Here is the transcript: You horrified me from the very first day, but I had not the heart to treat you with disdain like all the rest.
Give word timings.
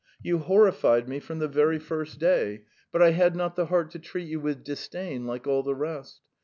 You 0.23 0.39
horrified 0.39 1.07
me 1.07 1.19
from 1.19 1.37
the 1.37 1.47
very 1.47 1.77
first 1.77 2.17
day, 2.17 2.63
but 2.91 3.03
I 3.03 3.11
had 3.11 3.35
not 3.35 3.55
the 3.55 3.67
heart 3.67 3.91
to 3.91 3.99
treat 3.99 4.27
you 4.27 4.39
with 4.39 4.63
disdain 4.63 5.27
like 5.27 5.45
all 5.45 5.61
the 5.61 5.75
rest. 5.75 6.21